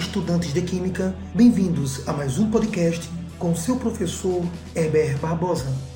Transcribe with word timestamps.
estudantes 0.00 0.54
de 0.54 0.62
Química, 0.62 1.14
bem-vindos 1.34 2.08
a 2.08 2.12
mais 2.12 2.38
um 2.38 2.50
podcast 2.50 3.06
com 3.38 3.54
seu 3.54 3.76
professor 3.76 4.42
Heber 4.74 5.18
Barbosa. 5.18 5.89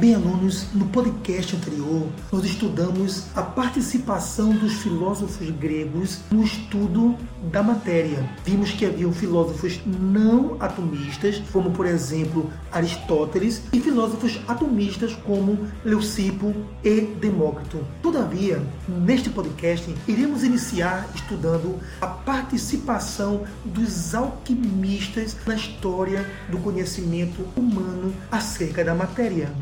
Bem, 0.00 0.14
alunos, 0.14 0.64
no 0.72 0.86
podcast 0.86 1.54
anterior 1.54 2.08
nós 2.32 2.46
estudamos 2.46 3.26
a 3.36 3.42
participação 3.42 4.50
dos 4.50 4.72
filósofos 4.76 5.50
gregos 5.50 6.20
no 6.30 6.42
estudo 6.42 7.18
da 7.52 7.62
matéria. 7.62 8.26
Vimos 8.42 8.70
que 8.70 8.86
haviam 8.86 9.12
filósofos 9.12 9.78
não 9.86 10.56
atomistas, 10.58 11.42
como 11.52 11.72
por 11.72 11.84
exemplo 11.84 12.50
Aristóteles, 12.72 13.60
e 13.74 13.78
filósofos 13.78 14.40
atomistas 14.48 15.12
como 15.16 15.68
Leucipo 15.84 16.54
e 16.82 17.02
Demócrito. 17.02 17.86
Todavia, 18.02 18.62
neste 18.88 19.28
podcast, 19.28 19.94
iremos 20.08 20.42
iniciar 20.42 21.06
estudando 21.14 21.78
a 22.00 22.06
participação 22.06 23.42
dos 23.66 24.14
alquimistas 24.14 25.36
na 25.46 25.56
história 25.56 26.26
do 26.48 26.56
conhecimento 26.56 27.46
humano 27.54 28.14
acerca 28.32 28.82
da 28.82 28.94
matéria. 28.94 29.52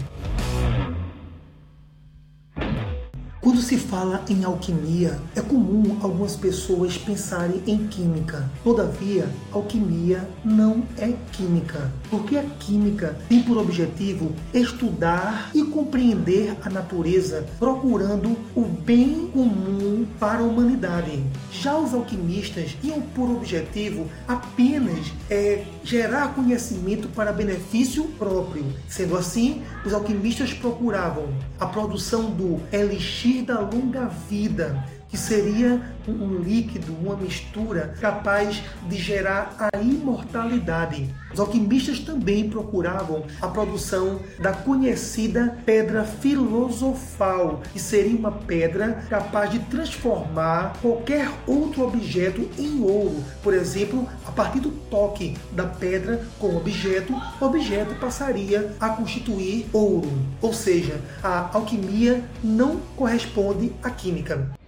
Se 3.69 3.77
fala 3.77 4.25
em 4.31 4.45
alquimia, 4.45 5.21
é 5.37 5.43
comum 5.43 5.99
algumas 6.01 6.35
pessoas 6.35 6.97
pensarem 6.97 7.63
em 7.67 7.87
química. 7.87 8.49
Todavia, 8.65 9.29
alquimia 9.53 10.27
não 10.43 10.85
é 10.97 11.13
química, 11.33 11.93
porque 12.09 12.39
a 12.39 12.43
química 12.43 13.15
tem 13.29 13.43
por 13.43 13.59
objetivo 13.59 14.33
estudar 14.55 15.51
e 15.55 15.65
compreender 15.65 16.57
a 16.65 16.71
natureza, 16.71 17.45
procurando 17.59 18.39
o 18.57 18.63
bem 18.63 19.29
comum 19.35 20.07
para 20.19 20.39
a 20.39 20.45
humanidade. 20.45 21.23
Já 21.53 21.77
os 21.77 21.93
alquimistas 21.93 22.75
tinham 22.81 23.03
por 23.03 23.31
objetivo 23.31 24.07
apenas 24.27 25.13
é, 25.29 25.67
gerar 25.85 26.35
conhecimento 26.35 27.07
para 27.09 27.35
benefício 27.35 28.05
próprio. 28.19 28.65
Sendo 28.89 29.15
assim, 29.15 29.63
os 29.85 29.93
alquimistas 29.93 30.55
procuravam 30.55 31.29
a 31.61 31.67
produção 31.67 32.31
do 32.31 32.61
elixir 32.73 33.45
da 33.45 33.58
longa 33.61 34.07
vida, 34.29 34.85
que 35.09 35.17
seria 35.17 35.81
um 36.07 36.39
líquido, 36.39 36.95
uma 36.95 37.17
mistura 37.17 37.95
capaz 38.01 38.63
de 38.89 38.97
gerar 38.97 39.55
a 39.59 39.79
imortalidade. 39.79 41.15
Os 41.33 41.41
alquimistas 41.41 41.99
também 41.99 42.49
procuravam 42.49 43.25
a 43.41 43.49
produção 43.49 44.21
da 44.39 44.53
conhecida 44.53 45.59
pedra 45.65 46.05
filosofal, 46.05 47.61
que 47.73 47.79
seria 47.79 48.17
uma 48.17 48.33
pedra 48.33 49.05
capaz 49.09 49.51
de 49.51 49.59
transformar 49.61 50.75
qualquer 50.81 51.31
outro 51.47 51.87
objeto 51.87 52.49
em 52.59 52.81
ouro. 52.81 53.23
Por 53.43 53.53
exemplo, 53.53 54.09
a 54.27 54.33
partir 54.33 54.61
do 54.61 54.71
toque 54.71 55.37
da 55.53 55.67
pedra 55.67 56.25
com 56.39 56.57
objeto, 56.57 57.15
o 57.41 57.45
objeto 57.45 57.95
passaria 57.97 58.73
a 58.81 58.89
constituir 58.91 59.67
ouro. 59.73 60.11
Ou 60.41 60.53
seja, 60.53 61.01
a 61.23 61.51
alquimia 61.53 62.25
não 62.43 62.77
corresponde 62.97 63.73
à 63.83 63.91
química. 63.91 64.59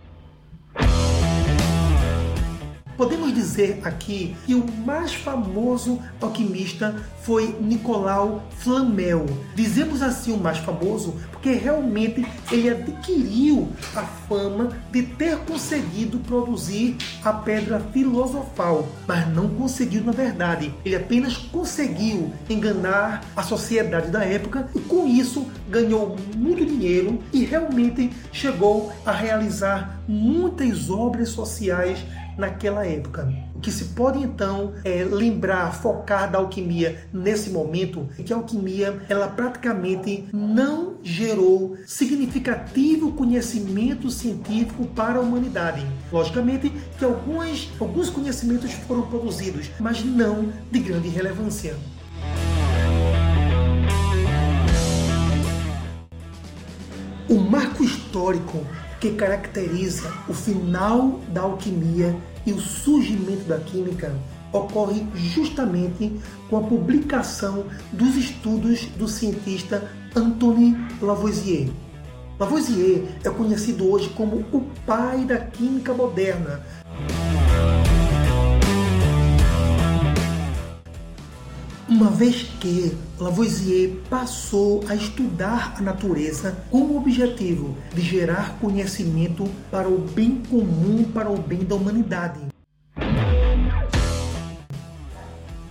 Podemos 3.00 3.32
dizer 3.32 3.80
aqui 3.82 4.36
que 4.44 4.54
o 4.54 4.70
mais 4.84 5.14
famoso 5.14 5.98
alquimista 6.20 6.94
foi 7.22 7.56
Nicolau 7.58 8.42
Flamel. 8.58 9.24
Dizemos 9.54 10.02
assim 10.02 10.32
o 10.32 10.36
mais 10.36 10.58
famoso 10.58 11.14
porque 11.30 11.52
realmente 11.52 12.26
ele 12.52 12.68
adquiriu 12.68 13.70
a 13.96 14.02
fama 14.02 14.76
de 14.92 15.02
ter 15.02 15.38
conseguido 15.38 16.18
produzir 16.18 16.98
a 17.24 17.32
pedra 17.32 17.80
filosofal, 17.90 18.86
mas 19.08 19.26
não 19.28 19.48
conseguiu 19.48 20.04
na 20.04 20.12
verdade. 20.12 20.70
Ele 20.84 20.96
apenas 20.96 21.38
conseguiu 21.38 22.30
enganar 22.50 23.24
a 23.34 23.42
sociedade 23.42 24.10
da 24.10 24.22
época 24.22 24.68
e 24.74 24.80
com 24.80 25.06
isso 25.06 25.46
ganhou 25.70 26.16
muito 26.36 26.66
dinheiro 26.66 27.22
e 27.32 27.46
realmente 27.46 28.10
chegou 28.30 28.92
a 29.06 29.12
realizar 29.12 29.99
muitas 30.10 30.90
obras 30.90 31.28
sociais 31.28 32.04
naquela 32.36 32.84
época. 32.84 33.32
O 33.54 33.60
que 33.60 33.70
se 33.70 33.84
pode 33.86 34.18
então 34.18 34.72
é, 34.84 35.04
lembrar, 35.04 35.72
focar 35.72 36.28
da 36.28 36.38
alquimia 36.38 37.06
nesse 37.12 37.50
momento 37.50 38.08
é 38.18 38.22
que 38.22 38.32
a 38.32 38.36
alquimia 38.36 39.02
ela 39.08 39.28
praticamente 39.28 40.24
não 40.32 40.94
gerou 41.02 41.76
significativo 41.86 43.12
conhecimento 43.12 44.10
científico 44.10 44.84
para 44.86 45.18
a 45.18 45.22
humanidade. 45.22 45.86
Logicamente 46.10 46.72
que 46.98 47.04
alguns, 47.04 47.70
alguns 47.78 48.10
conhecimentos 48.10 48.72
foram 48.72 49.02
produzidos, 49.02 49.70
mas 49.78 50.04
não 50.04 50.48
de 50.72 50.80
grande 50.80 51.08
relevância. 51.08 51.76
O 57.28 57.34
marco 57.34 57.84
histórico 57.84 58.66
que 59.00 59.12
caracteriza 59.12 60.12
o 60.28 60.34
final 60.34 61.20
da 61.32 61.40
alquimia 61.40 62.14
e 62.46 62.52
o 62.52 62.60
surgimento 62.60 63.44
da 63.44 63.58
química 63.58 64.14
ocorre 64.52 65.06
justamente 65.14 66.20
com 66.48 66.58
a 66.58 66.62
publicação 66.62 67.64
dos 67.92 68.16
estudos 68.16 68.86
do 68.96 69.08
cientista 69.08 69.90
Antoine 70.14 70.76
Lavoisier. 71.00 71.70
Lavoisier 72.38 73.04
é 73.22 73.30
conhecido 73.30 73.90
hoje 73.90 74.08
como 74.10 74.44
o 74.52 74.62
pai 74.86 75.24
da 75.24 75.38
química 75.38 75.92
moderna, 75.92 76.60
Uma 82.00 82.10
vez 82.10 82.44
que 82.58 82.96
Lavoisier 83.18 83.90
passou 84.08 84.82
a 84.88 84.94
estudar 84.94 85.74
a 85.76 85.82
natureza 85.82 86.56
com 86.70 86.78
o 86.78 86.96
objetivo 86.96 87.76
de 87.94 88.00
gerar 88.00 88.58
conhecimento 88.58 89.46
para 89.70 89.86
o 89.86 89.98
bem 89.98 90.40
comum, 90.48 91.04
para 91.12 91.30
o 91.30 91.36
bem 91.36 91.58
da 91.58 91.74
humanidade. 91.74 92.40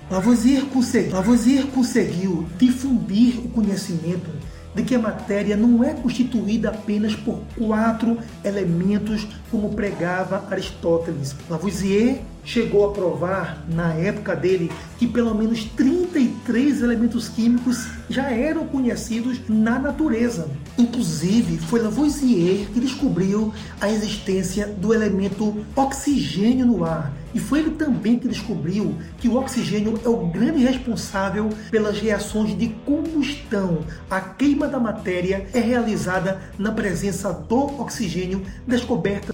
Lavoisier, 0.08 0.66
consegui, 0.66 1.10
Lavoisier 1.10 1.66
conseguiu 1.66 2.48
difundir 2.60 3.40
o 3.40 3.50
conhecimento 3.50 4.30
de 4.76 4.84
que 4.84 4.94
a 4.94 5.00
matéria 5.00 5.58
não 5.58 5.84
é 5.84 5.96
constituída 5.96 6.70
apenas 6.70 7.16
por 7.16 7.40
quatro 7.58 8.20
elementos, 8.46 9.28
como 9.50 9.74
pregava 9.74 10.46
Aristóteles. 10.52 11.36
Lavoisier 11.50 12.22
chegou 12.44 12.90
a 12.90 12.94
provar, 12.94 13.66
na 13.70 13.94
época 13.94 14.36
dele, 14.36 14.72
que 14.98 15.08
pelo 15.08 15.34
menos 15.36 15.64
33 15.64 16.82
elementos 16.82 17.28
químicos 17.30 17.88
já 18.10 18.32
eram 18.32 18.66
conhecidos 18.68 19.40
na 19.48 19.78
natureza. 19.80 20.50
Inclusive, 20.78 21.58
foi 21.58 21.82
Lavoisier 21.82 22.68
que 22.74 22.80
descobriu 22.80 23.54
a 23.80 23.90
existência 23.90 24.68
do 24.68 24.94
elemento 24.94 25.66
oxigênio 25.76 26.66
no 26.66 26.84
ar. 26.84 27.14
E 27.34 27.40
foi 27.40 27.60
ele 27.60 27.72
também 27.72 28.18
que 28.18 28.28
descobriu 28.28 28.96
que 29.20 29.28
o 29.28 29.36
oxigênio 29.36 30.00
é 30.04 30.10
o 30.10 30.28
grande 30.28 30.64
responsável 30.64 31.50
pelas 31.70 32.00
reações 32.00 32.58
de 32.58 32.70
combustão. 32.86 33.80
A 34.10 34.20
queima 34.20 34.68
da 34.68 34.80
matéria 34.80 35.48
é 35.54 35.60
realizada 35.60 36.40
na 36.58 36.72
presença 36.72 37.32
do 37.32 37.80
oxigênio 37.80 38.44
descoberta 38.66 39.34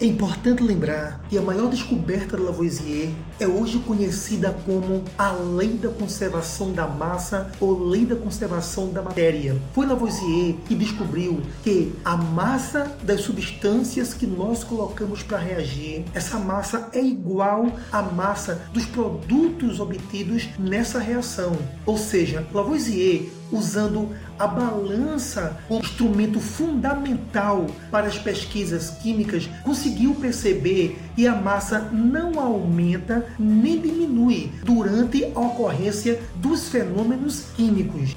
é 0.00 0.06
importante 0.06 0.62
lembrar 0.62 1.20
que 1.28 1.36
a 1.36 1.42
maior 1.42 1.68
descoberta 1.68 2.36
de 2.36 2.42
Lavoisier 2.42 3.10
é 3.40 3.48
hoje 3.48 3.80
conhecida 3.80 4.56
como 4.64 5.02
a 5.18 5.32
lei 5.32 5.70
da 5.70 5.88
conservação 5.88 6.72
da 6.72 6.86
massa 6.86 7.50
ou 7.60 7.88
lei 7.88 8.06
da 8.06 8.14
conservação 8.14 8.90
da 8.90 9.02
matéria. 9.02 9.60
Foi 9.72 9.86
Lavoisier 9.86 10.54
que 10.66 10.74
descobriu 10.76 11.40
que 11.64 11.92
a 12.04 12.16
massa 12.16 12.96
das 13.02 13.22
substâncias 13.22 14.14
que 14.14 14.26
nós 14.26 14.62
colocamos 14.62 15.22
para 15.24 15.38
reagir, 15.38 16.04
essa 16.14 16.38
massa 16.38 16.88
é 16.92 17.02
igual 17.02 17.66
à 17.90 18.00
massa 18.00 18.62
dos 18.72 18.86
produtos 18.86 19.80
obtidos 19.80 20.48
nessa 20.58 21.00
reação. 21.00 21.56
Ou 21.84 21.98
seja, 21.98 22.46
Lavoisier 22.52 23.28
usando 23.50 24.10
a 24.38 24.46
balança 24.46 25.58
como 25.66 25.80
instrumento 25.80 26.40
fundamental 26.40 27.66
para 27.90 28.06
as 28.06 28.18
pesquisas 28.18 28.90
químicas, 28.90 29.48
conseguiu 29.64 30.14
perceber 30.14 30.98
que 31.14 31.26
a 31.26 31.34
massa 31.34 31.80
não 31.92 32.38
aumenta 32.38 33.26
nem 33.38 33.80
diminui 33.80 34.52
durante 34.64 35.24
a 35.34 35.40
ocorrência 35.40 36.20
dos 36.36 36.68
fenômenos 36.68 37.46
químicos. 37.56 38.14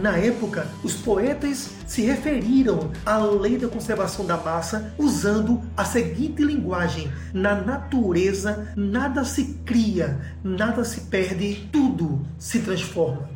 Na 0.00 0.16
época, 0.16 0.66
os 0.82 0.94
poetas 0.94 1.70
se 1.86 2.00
referiram 2.02 2.90
à 3.04 3.18
lei 3.18 3.58
da 3.58 3.68
conservação 3.68 4.24
da 4.24 4.36
massa 4.36 4.94
usando 4.96 5.60
a 5.80 5.84
seguinte 5.84 6.42
linguagem: 6.42 7.10
na 7.32 7.54
natureza 7.54 8.70
nada 8.76 9.24
se 9.24 9.54
cria, 9.64 10.20
nada 10.44 10.84
se 10.84 11.02
perde, 11.02 11.68
tudo 11.72 12.20
se 12.38 12.60
transforma. 12.60 13.28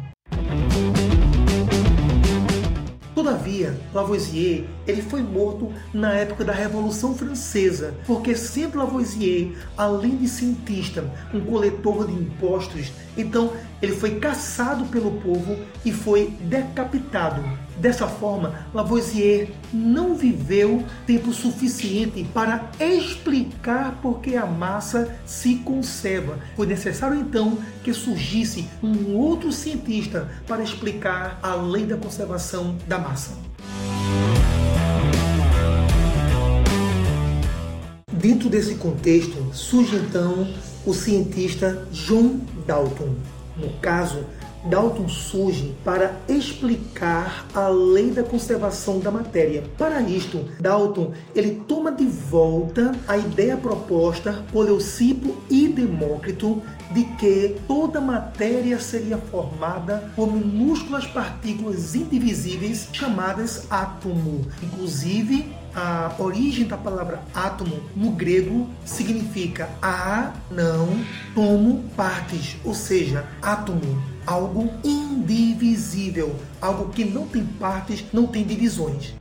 Todavia, 3.15 3.75
Lavoisier 3.95 4.67
ele 4.87 5.01
foi 5.01 5.23
morto 5.23 5.73
na 5.95 6.13
época 6.13 6.45
da 6.45 6.53
Revolução 6.53 7.15
Francesa, 7.15 7.95
porque 8.07 8.37
sendo 8.37 8.77
Lavoisier, 8.77 9.57
além 9.79 10.17
de 10.17 10.29
cientista, 10.29 11.11
um 11.33 11.41
coletor 11.41 12.07
de 12.07 12.13
impostos, 12.13 12.93
então 13.17 13.53
ele 13.85 13.95
foi 13.95 14.19
caçado 14.19 14.87
pelo 14.87 15.13
povo 15.21 15.57
e 15.85 15.93
foi 15.93 16.33
decapitado. 16.41 17.43
Dessa 17.77 18.07
forma, 18.07 18.67
Lavoisier 18.73 19.51
não 19.73 20.15
viveu 20.15 20.83
tempo 21.07 21.33
suficiente 21.33 22.25
para 22.33 22.71
explicar 22.81 23.99
por 24.01 24.21
que 24.21 24.37
a 24.37 24.47
massa 24.47 25.15
se 25.27 25.57
conserva. 25.57 26.39
Foi 26.57 26.67
necessário 26.67 27.19
então 27.19 27.59
que 27.83 27.93
surgisse 27.93 28.69
um 28.83 29.15
outro 29.17 29.53
cientista 29.53 30.29
para 30.47 30.63
explicar 30.63 31.39
a 31.43 31.55
lei 31.55 31.85
da 31.85 31.97
conservação 31.97 32.77
da 32.87 32.99
massa. 32.99 33.37
Dentro 38.13 38.49
desse 38.49 38.77
contexto, 38.77 39.53
surge 39.53 39.97
então 39.97 40.49
o 40.87 40.95
cientista 40.95 41.87
John 41.93 42.41
Dalton. 42.67 43.34
No 43.57 43.69
caso, 43.81 44.25
Dalton 44.65 45.09
surge 45.09 45.75
para 45.85 46.17
explicar 46.27 47.47
a 47.55 47.69
lei 47.69 48.11
da 48.11 48.23
conservação 48.23 48.99
da 48.99 49.11
matéria. 49.11 49.63
Para 49.77 50.01
isto, 50.01 50.49
Dalton 50.59 51.13
ele 51.35 51.63
toma 51.69 51.93
de 51.93 52.07
volta 52.07 52.93
a 53.07 53.17
ideia 53.19 53.57
proposta 53.57 54.43
por 54.51 54.65
Leucipo 54.65 55.37
e 55.51 55.69
Demócrito 55.69 56.63
de 56.93 57.05
que 57.05 57.57
toda 57.69 58.01
matéria 58.01 58.79
seria 58.79 59.19
formada 59.19 60.11
por 60.17 60.33
minúsculas 60.33 61.07
partículas 61.07 61.95
indivisíveis 61.95 62.89
chamadas 62.93 63.67
átomo. 63.71 64.47
Inclusive, 64.63 65.53
a 65.75 66.15
origem 66.19 66.67
da 66.67 66.77
palavra 66.77 67.23
átomo 67.35 67.81
no 67.97 68.13
grego 68.13 68.69
significa 68.85 69.69
a 69.83 70.33
não 70.51 70.89
tomo 71.35 71.85
partes, 71.97 72.57
ou 72.65 72.75
seja, 72.75 73.27
átomo, 73.43 74.03
algo 74.25 74.71
indivisível, 74.85 76.37
algo 76.61 76.91
que 76.91 77.05
não 77.05 77.27
tem 77.27 77.45
partes, 77.45 78.05
não 78.13 78.27
tem 78.27 78.45
divisões. 78.45 79.15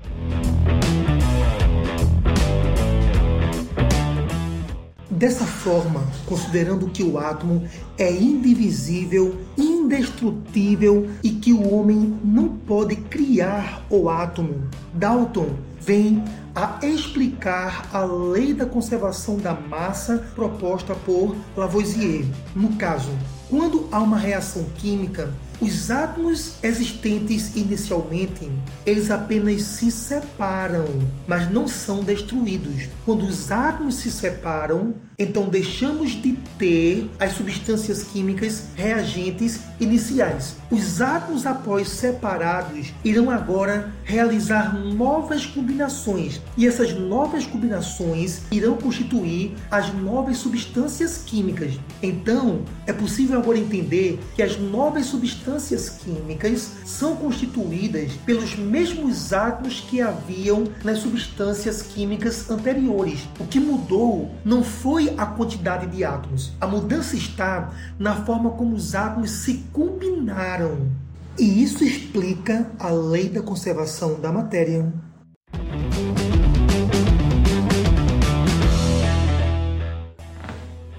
Dessa 5.09 5.45
forma, 5.45 6.03
considerando 6.25 6.88
que 6.88 7.01
o 7.01 7.17
átomo 7.17 7.67
é 7.97 8.11
indivisível, 8.11 9.39
indestrutível 9.57 11.09
e 11.23 11.29
que 11.29 11.53
o 11.53 11.73
homem 11.73 12.19
não 12.23 12.49
pode 12.49 12.97
criar 12.97 13.85
o 13.89 14.09
átomo, 14.09 14.67
Dalton 14.94 15.56
vem 15.85 16.24
a 16.56 16.80
explicar 16.83 17.89
a 17.91 18.03
lei 18.03 18.53
da 18.53 18.65
conservação 18.65 19.38
da 19.38 19.53
massa 19.53 20.24
proposta 20.35 20.94
por 20.94 21.35
Lavoisier. 21.56 22.25
No 22.56 22.75
caso, 22.75 23.09
quando 23.50 23.88
há 23.91 24.00
uma 24.00 24.18
reação 24.18 24.63
química, 24.77 25.31
os 25.62 25.89
átomos 25.89 26.56
existentes 26.62 27.56
inicialmente, 27.56 28.51
eles 28.85 29.09
apenas 29.09 29.62
se 29.62 29.91
separam, 29.91 30.85
mas 31.27 31.50
não 31.50 31.68
são 31.68 32.03
destruídos. 32.03 32.89
Quando 33.06 33.25
os 33.25 33.51
átomos 33.51 33.95
se 33.95 34.12
separam, 34.12 34.95
então 35.18 35.47
deixamos 35.47 36.12
de 36.12 36.33
ter 36.57 37.09
as 37.19 37.33
substâncias 37.33 38.03
químicas 38.03 38.65
reagentes 38.75 39.62
iniciais. 39.80 40.56
Os 40.69 41.01
átomos 41.01 41.45
após 41.45 41.88
separados 41.88 42.91
irão 43.06 43.30
agora 43.30 43.94
realizar 44.03 44.77
novas 44.77 45.45
combinações, 45.45 46.41
e 46.57 46.67
essas 46.67 46.94
novas 46.94 47.45
combinações 47.45 48.41
irão 48.51 48.75
constituir 48.75 49.55
as 49.71 49.94
novas 49.94 50.38
substâncias 50.38 51.17
químicas. 51.17 51.79
Então, 52.01 52.61
é 52.85 52.94
possível 52.94 53.39
agora 53.39 53.57
entender 53.57 54.19
que 54.35 54.44
as 54.44 54.57
novas 54.57 55.05
substâncias 55.05 55.89
químicas 55.89 56.71
são 56.85 57.15
constituídas 57.15 58.13
pelos 58.25 58.55
mesmos 58.55 59.33
átomos 59.33 59.79
que 59.81 60.01
haviam 60.01 60.65
nas 60.83 60.99
substâncias 60.99 61.81
químicas 61.81 62.49
anteriores. 62.49 63.27
O 63.39 63.45
que 63.45 63.59
mudou 63.59 64.31
não 64.44 64.63
foi 64.63 65.13
a 65.17 65.25
quantidade 65.25 65.88
de 65.88 66.03
átomos. 66.03 66.51
A 66.59 66.67
mudança 66.67 67.15
está 67.15 67.71
na 67.97 68.15
forma 68.23 68.51
como 68.51 68.75
os 68.75 68.95
átomos 68.95 69.31
se 69.31 69.63
combinaram. 69.71 71.02
E 71.38 71.63
isso 71.63 71.83
explica 71.83 72.71
a 72.80 72.89
lei 72.89 73.30
da 73.30 73.41
conservação 73.41 74.19
da 74.19 74.31
matéria. 74.31 74.94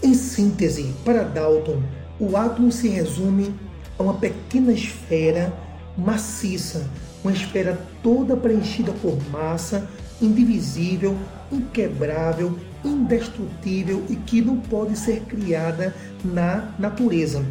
Em 0.02 0.14
síntese, 0.14 0.94
para 1.04 1.22
Dalton, 1.22 1.82
o 2.19 2.36
átomo 2.36 2.70
se 2.72 2.88
resume 2.88 3.54
a 3.98 4.02
uma 4.02 4.14
pequena 4.14 4.72
esfera 4.72 5.52
maciça, 5.96 6.90
uma 7.22 7.32
esfera 7.32 7.78
toda 8.02 8.36
preenchida 8.36 8.92
por 8.92 9.16
massa, 9.31 9.88
indivisível, 10.20 11.16
inquebrável 11.52 12.58
indestrutível 12.84 14.04
e 14.08 14.16
que 14.16 14.42
não 14.42 14.58
pode 14.58 14.96
ser 14.96 15.20
criada 15.22 15.94
na 16.25 16.75
natureza. 16.78 17.44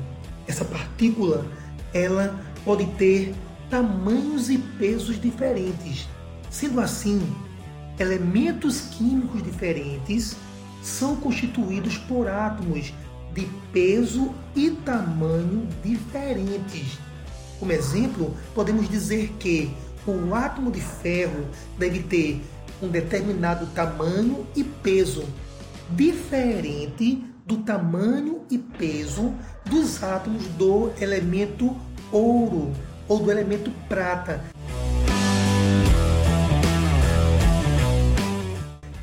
Essa 0.47 0.63
partícula, 0.63 1.45
ela 1.93 2.39
pode 2.63 2.85
ter 2.97 3.33
tamanhos 3.69 4.49
e 4.49 4.57
pesos 4.57 5.19
diferentes. 5.19 6.07
Sendo 6.49 6.79
assim, 6.79 7.21
elementos 7.99 8.81
químicos 8.91 9.41
diferentes 9.43 10.35
são 10.81 11.15
constituídos 11.15 11.97
por 11.97 12.27
átomos 12.27 12.93
de 13.33 13.47
peso 13.71 14.33
e 14.55 14.69
tamanho 14.71 15.67
diferentes. 15.83 16.99
Como 17.59 17.71
exemplo, 17.71 18.35
podemos 18.53 18.89
dizer 18.89 19.33
que 19.39 19.73
o 20.05 20.35
átomo 20.35 20.71
de 20.71 20.81
ferro 20.81 21.45
deve 21.77 22.03
ter 22.03 22.41
um 22.81 22.89
determinado 22.89 23.65
tamanho 23.67 24.45
e 24.55 24.63
peso, 24.63 25.23
diferente 25.89 27.23
do 27.45 27.57
tamanho 27.57 28.41
e 28.49 28.57
peso 28.57 29.33
dos 29.65 30.03
átomos 30.03 30.45
do 30.57 30.91
elemento 30.99 31.75
ouro 32.13 32.71
ou 33.07 33.19
do 33.19 33.31
elemento 33.31 33.71
prata. 33.89 34.41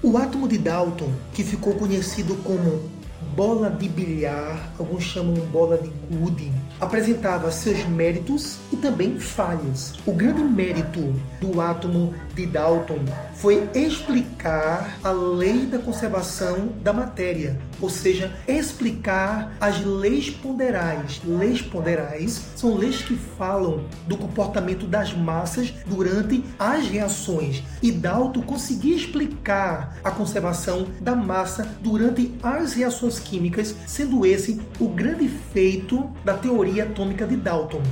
O 0.02 0.16
átomo 0.16 0.48
de 0.48 0.56
Dalton, 0.56 1.12
que 1.34 1.44
ficou 1.44 1.74
conhecido 1.74 2.36
como 2.36 2.88
bola 3.34 3.70
de 3.70 3.88
bilhar, 3.88 4.72
alguns 4.78 5.04
chamam 5.04 5.34
bola 5.46 5.78
de 5.78 5.90
gude, 6.10 6.52
apresentava 6.80 7.50
seus 7.50 7.84
méritos 7.86 8.58
e 8.72 8.76
também 8.76 9.18
falhas. 9.18 9.94
O 10.06 10.12
grande 10.12 10.42
mérito 10.42 11.14
do 11.40 11.60
átomo 11.60 12.14
de 12.34 12.46
Dalton 12.46 13.00
foi 13.34 13.68
explicar 13.74 14.98
a 15.02 15.10
lei 15.10 15.66
da 15.66 15.78
conservação 15.78 16.68
da 16.82 16.92
matéria, 16.92 17.58
ou 17.80 17.88
seja, 17.88 18.32
explicar 18.46 19.56
as 19.60 19.84
leis 19.84 20.30
ponderais. 20.30 21.20
Leis 21.24 21.62
ponderais 21.62 22.42
são 22.56 22.76
leis 22.76 23.02
que 23.02 23.16
falam 23.16 23.84
do 24.06 24.16
comportamento 24.16 24.86
das 24.86 25.14
massas 25.14 25.72
durante 25.86 26.44
as 26.58 26.86
reações. 26.86 27.62
E 27.82 27.92
Dalton 27.92 28.42
conseguia 28.42 28.96
explicar 28.96 29.96
a 30.02 30.10
conservação 30.10 30.86
da 31.00 31.14
massa 31.14 31.76
durante 31.80 32.34
as 32.42 32.74
químicas, 33.20 33.74
sendo 33.86 34.26
esse 34.26 34.60
o 34.78 34.88
grande 34.88 35.28
feito 35.28 36.10
da 36.24 36.34
teoria 36.34 36.84
atômica 36.84 37.26
de 37.26 37.36
Dalton. 37.36 37.82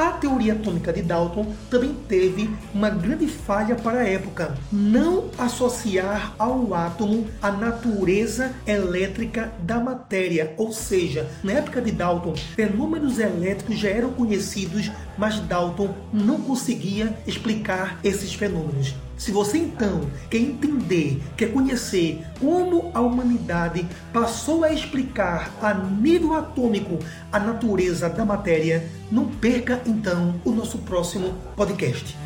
A 0.00 0.12
teoria 0.12 0.54
atômica 0.54 0.94
de 0.94 1.02
Dalton 1.02 1.52
também 1.68 1.94
teve 2.08 2.48
uma 2.72 2.88
grande 2.88 3.26
falha 3.26 3.74
para 3.74 4.00
a 4.00 4.08
época: 4.08 4.56
não 4.72 5.26
associar 5.36 6.34
ao 6.38 6.72
átomo 6.72 7.26
a 7.42 7.50
natureza 7.50 8.50
elétrica 8.66 9.52
da 9.58 9.78
matéria. 9.78 10.54
Ou 10.56 10.72
seja, 10.72 11.28
na 11.44 11.52
época 11.52 11.82
de 11.82 11.92
Dalton, 11.92 12.34
fenômenos 12.34 13.18
elétricos 13.18 13.78
já 13.78 13.90
eram 13.90 14.10
conhecidos, 14.12 14.90
mas 15.18 15.38
Dalton 15.40 15.94
não 16.10 16.40
conseguia 16.40 17.14
explicar 17.26 18.00
esses 18.02 18.32
fenômenos. 18.32 18.94
Se 19.20 19.32
você 19.32 19.58
então 19.58 20.08
quer 20.30 20.38
entender, 20.38 21.22
quer 21.36 21.52
conhecer 21.52 22.24
como 22.40 22.90
a 22.94 23.02
humanidade 23.02 23.86
passou 24.14 24.64
a 24.64 24.72
explicar 24.72 25.54
a 25.60 25.74
nível 25.74 26.34
atômico 26.34 26.98
a 27.30 27.38
natureza 27.38 28.08
da 28.08 28.24
matéria, 28.24 28.88
não 29.12 29.26
perca 29.26 29.82
então 29.84 30.40
o 30.42 30.52
nosso 30.52 30.78
próximo 30.78 31.34
podcast. 31.54 32.16